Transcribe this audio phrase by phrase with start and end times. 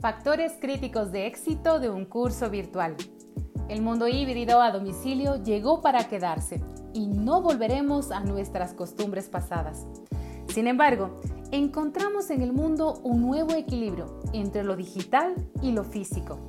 [0.00, 2.96] Factores críticos de éxito de un curso virtual.
[3.70, 6.62] El mundo híbrido a domicilio llegó para quedarse
[6.92, 9.86] y no volveremos a nuestras costumbres pasadas.
[10.48, 11.18] Sin embargo,
[11.50, 16.40] encontramos en el mundo un nuevo equilibrio entre lo digital y lo físico.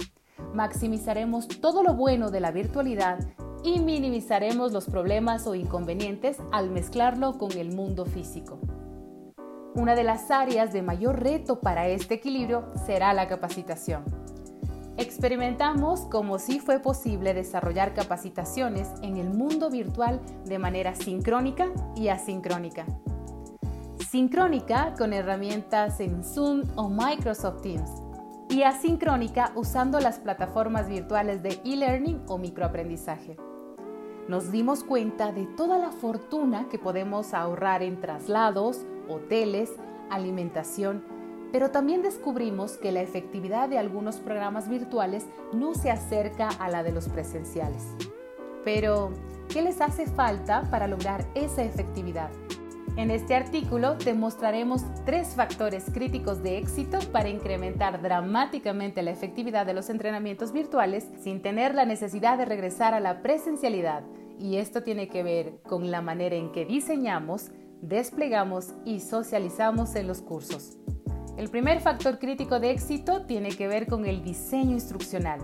[0.53, 3.19] Maximizaremos todo lo bueno de la virtualidad
[3.63, 8.59] y minimizaremos los problemas o inconvenientes al mezclarlo con el mundo físico.
[9.77, 14.03] Una de las áreas de mayor reto para este equilibrio será la capacitación.
[14.97, 22.07] Experimentamos cómo sí fue posible desarrollar capacitaciones en el mundo virtual de manera sincrónica y
[22.07, 22.87] asincrónica.
[24.09, 27.91] Sincrónica con herramientas en Zoom o Microsoft Teams
[28.49, 33.37] y asincrónica usando las plataformas virtuales de e-learning o microaprendizaje.
[34.27, 39.71] Nos dimos cuenta de toda la fortuna que podemos ahorrar en traslados, hoteles,
[40.09, 41.03] alimentación,
[41.51, 46.83] pero también descubrimos que la efectividad de algunos programas virtuales no se acerca a la
[46.83, 47.83] de los presenciales.
[48.63, 49.11] Pero,
[49.49, 52.29] ¿qué les hace falta para lograr esa efectividad?
[52.97, 59.67] En este artículo te mostraremos tres factores críticos de éxito para incrementar dramáticamente la efectividad
[59.67, 64.03] de los entrenamientos virtuales sin tener la necesidad de regresar a la presencialidad.
[64.39, 70.07] Y esto tiene que ver con la manera en que diseñamos, desplegamos y socializamos en
[70.07, 70.77] los cursos.
[71.37, 75.39] El primer factor crítico de éxito tiene que ver con el diseño instruccional.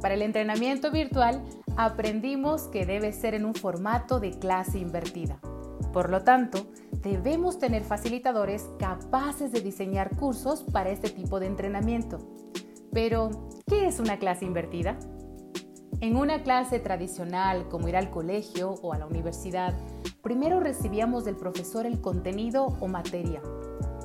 [0.00, 1.42] Para el entrenamiento virtual
[1.76, 5.40] aprendimos que debe ser en un formato de clase invertida.
[5.92, 6.66] Por lo tanto,
[7.02, 12.18] debemos tener facilitadores capaces de diseñar cursos para este tipo de entrenamiento.
[12.92, 14.98] Pero, ¿qué es una clase invertida?
[16.02, 19.72] En una clase tradicional, como ir al colegio o a la universidad,
[20.20, 23.40] primero recibíamos del profesor el contenido o materia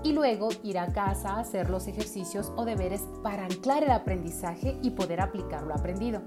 [0.04, 4.78] y luego ir a casa a hacer los ejercicios o deberes para anclar el aprendizaje
[4.84, 6.22] y poder aplicar lo aprendido.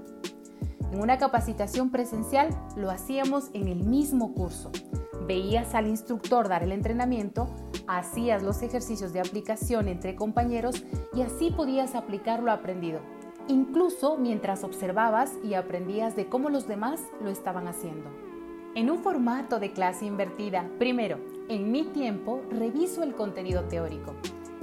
[0.91, 4.73] En una capacitación presencial lo hacíamos en el mismo curso.
[5.25, 7.47] Veías al instructor dar el entrenamiento,
[7.87, 12.99] hacías los ejercicios de aplicación entre compañeros y así podías aplicar lo aprendido
[13.47, 18.09] incluso mientras observabas y aprendías de cómo los demás lo estaban haciendo.
[18.73, 21.17] En un formato de clase invertida, primero,
[21.49, 24.13] en mi tiempo, reviso el contenido teórico,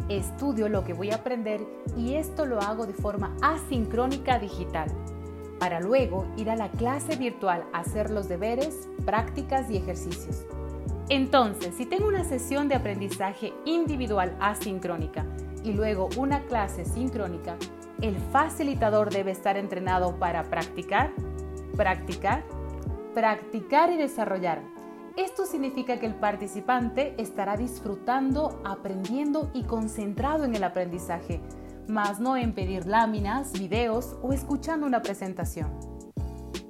[0.08, 1.60] estudio lo que voy a aprender
[1.96, 4.88] y esto lo hago de forma asincrónica digital,
[5.58, 10.46] para luego ir a la clase virtual a hacer los deberes, prácticas y ejercicios.
[11.10, 15.26] Entonces, si tengo una sesión de aprendizaje individual asincrónica
[15.64, 17.56] y luego una clase sincrónica,
[18.02, 21.10] el facilitador debe estar entrenado para practicar,
[21.76, 22.44] practicar,
[23.14, 24.62] practicar y desarrollar.
[25.16, 31.40] Esto significa que el participante estará disfrutando, aprendiendo y concentrado en el aprendizaje,
[31.88, 35.72] más no en pedir láminas, videos o escuchando una presentación.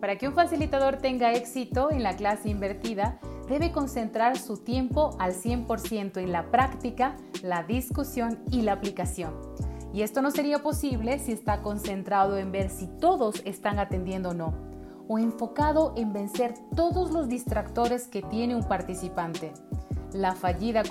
[0.00, 5.34] Para que un facilitador tenga éxito en la clase invertida, debe concentrar su tiempo al
[5.34, 9.47] 100% en la práctica, la discusión y la aplicación
[9.92, 14.34] y esto no sería posible si está concentrado en ver si todos están atendiendo o
[14.34, 14.54] no,
[15.08, 19.52] o enfocado en vencer todos los distractores que tiene un participante.
[20.12, 20.82] La fallida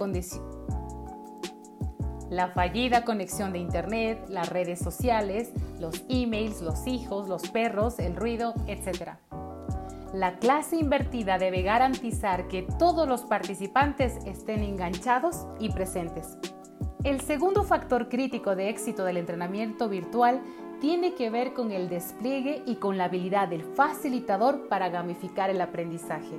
[2.29, 8.15] la fallida conexión de Internet, las redes sociales, los emails, los hijos, los perros, el
[8.15, 9.11] ruido, etc.
[10.13, 16.37] La clase invertida debe garantizar que todos los participantes estén enganchados y presentes.
[17.07, 20.41] El segundo factor crítico de éxito del entrenamiento virtual
[20.81, 25.61] tiene que ver con el despliegue y con la habilidad del facilitador para gamificar el
[25.61, 26.37] aprendizaje.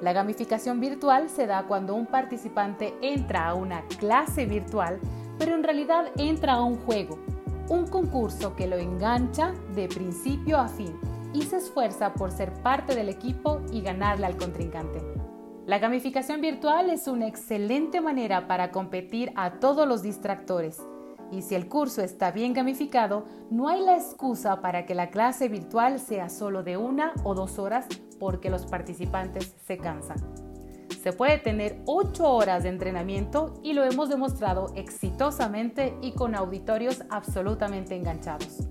[0.00, 4.98] La gamificación virtual se da cuando un participante entra a una clase virtual,
[5.38, 7.20] pero en realidad entra a un juego,
[7.68, 10.98] un concurso que lo engancha de principio a fin
[11.32, 15.23] y se esfuerza por ser parte del equipo y ganarle al contrincante.
[15.66, 20.78] La gamificación virtual es una excelente manera para competir a todos los distractores.
[21.32, 25.48] Y si el curso está bien gamificado, no hay la excusa para que la clase
[25.48, 27.86] virtual sea solo de una o dos horas
[28.20, 30.18] porque los participantes se cansan.
[31.02, 37.04] Se puede tener 8 horas de entrenamiento y lo hemos demostrado exitosamente y con auditorios
[37.08, 38.68] absolutamente enganchados.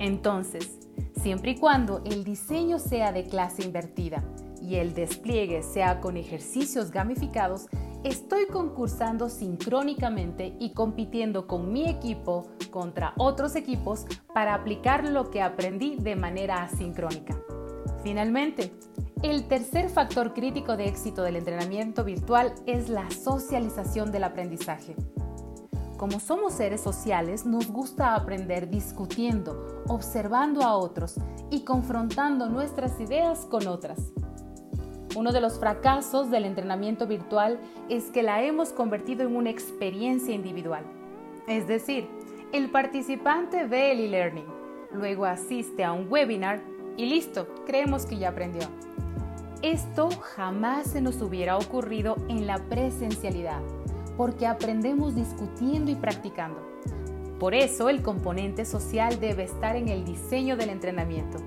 [0.00, 0.80] Entonces,
[1.20, 4.24] siempre y cuando el diseño sea de clase invertida,
[4.64, 7.66] y el despliegue sea con ejercicios gamificados,
[8.02, 15.42] estoy concursando sincrónicamente y compitiendo con mi equipo contra otros equipos para aplicar lo que
[15.42, 17.38] aprendí de manera asincrónica.
[18.02, 18.72] Finalmente,
[19.22, 24.96] el tercer factor crítico de éxito del entrenamiento virtual es la socialización del aprendizaje.
[25.96, 31.14] Como somos seres sociales, nos gusta aprender discutiendo, observando a otros
[31.50, 34.12] y confrontando nuestras ideas con otras.
[35.14, 40.34] Uno de los fracasos del entrenamiento virtual es que la hemos convertido en una experiencia
[40.34, 40.82] individual.
[41.46, 42.08] Es decir,
[42.52, 44.46] el participante ve el e-learning,
[44.92, 46.60] luego asiste a un webinar
[46.96, 48.62] y listo, creemos que ya aprendió.
[49.62, 53.60] Esto jamás se nos hubiera ocurrido en la presencialidad,
[54.16, 56.60] porque aprendemos discutiendo y practicando.
[57.38, 61.38] Por eso el componente social debe estar en el diseño del entrenamiento.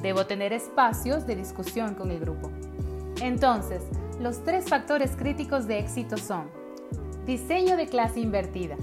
[0.00, 2.50] Debo tener espacios de discusión con el grupo.
[3.20, 3.82] Entonces,
[4.18, 6.50] los tres factores críticos de éxito son
[7.26, 8.76] diseño de clase invertida,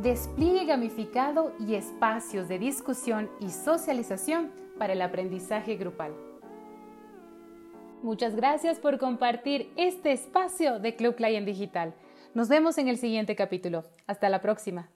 [0.00, 6.12] despliegue gamificado y espacios de discusión y socialización para el aprendizaje grupal.
[8.02, 11.94] Muchas gracias por compartir este espacio de Club Client Digital.
[12.32, 13.84] Nos vemos en el siguiente capítulo.
[14.06, 14.88] Hasta la próxima.